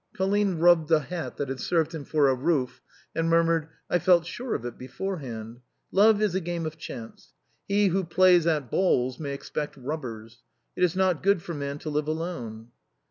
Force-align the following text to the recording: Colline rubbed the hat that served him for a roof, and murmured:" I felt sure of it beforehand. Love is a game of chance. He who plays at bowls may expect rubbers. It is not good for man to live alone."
Colline 0.15 0.57
rubbed 0.57 0.89
the 0.89 0.99
hat 1.01 1.37
that 1.37 1.59
served 1.59 1.93
him 1.93 2.05
for 2.05 2.27
a 2.27 2.33
roof, 2.33 2.81
and 3.13 3.29
murmured:" 3.29 3.67
I 3.87 3.99
felt 3.99 4.25
sure 4.25 4.55
of 4.55 4.65
it 4.65 4.75
beforehand. 4.75 5.59
Love 5.91 6.23
is 6.23 6.33
a 6.33 6.41
game 6.41 6.65
of 6.65 6.75
chance. 6.79 7.33
He 7.67 7.89
who 7.89 8.03
plays 8.03 8.47
at 8.47 8.71
bowls 8.71 9.19
may 9.19 9.35
expect 9.35 9.77
rubbers. 9.77 10.41
It 10.75 10.83
is 10.83 10.95
not 10.95 11.21
good 11.21 11.43
for 11.43 11.53
man 11.53 11.77
to 11.77 11.91
live 11.91 12.07
alone." 12.07 12.69